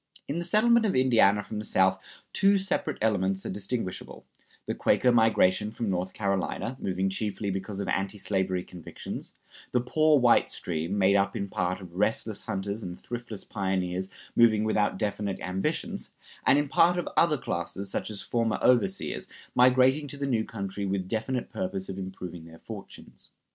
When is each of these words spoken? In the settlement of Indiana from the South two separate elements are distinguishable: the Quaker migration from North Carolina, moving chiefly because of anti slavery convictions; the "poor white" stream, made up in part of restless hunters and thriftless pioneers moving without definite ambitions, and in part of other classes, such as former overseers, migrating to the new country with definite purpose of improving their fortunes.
In 0.27 0.39
the 0.39 0.45
settlement 0.45 0.83
of 0.87 0.95
Indiana 0.95 1.43
from 1.43 1.59
the 1.59 1.63
South 1.63 2.01
two 2.33 2.57
separate 2.57 2.97
elements 3.01 3.45
are 3.45 3.51
distinguishable: 3.51 4.25
the 4.65 4.73
Quaker 4.73 5.11
migration 5.11 5.69
from 5.69 5.91
North 5.91 6.13
Carolina, 6.13 6.75
moving 6.79 7.07
chiefly 7.07 7.51
because 7.51 7.79
of 7.79 7.87
anti 7.87 8.17
slavery 8.17 8.63
convictions; 8.63 9.33
the 9.73 9.79
"poor 9.79 10.17
white" 10.17 10.49
stream, 10.49 10.97
made 10.97 11.15
up 11.15 11.35
in 11.35 11.47
part 11.49 11.79
of 11.81 11.93
restless 11.93 12.41
hunters 12.41 12.81
and 12.81 12.99
thriftless 12.99 13.43
pioneers 13.43 14.09
moving 14.35 14.63
without 14.63 14.97
definite 14.97 15.39
ambitions, 15.39 16.13
and 16.47 16.57
in 16.57 16.67
part 16.67 16.97
of 16.97 17.07
other 17.15 17.37
classes, 17.37 17.87
such 17.91 18.09
as 18.09 18.23
former 18.23 18.57
overseers, 18.63 19.27
migrating 19.53 20.07
to 20.07 20.17
the 20.17 20.25
new 20.25 20.43
country 20.43 20.83
with 20.83 21.07
definite 21.07 21.51
purpose 21.51 21.89
of 21.89 21.99
improving 21.99 22.45
their 22.45 22.57
fortunes. 22.57 23.29